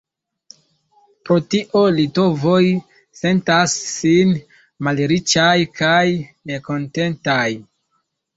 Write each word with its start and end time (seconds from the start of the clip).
Pro 1.27 1.35
tio 1.53 1.81
litovoj 1.97 2.61
sentas 3.19 3.75
sin 3.91 4.33
malriĉaj 4.89 5.55
kaj 5.83 6.03
nekontentaj. 6.53 7.45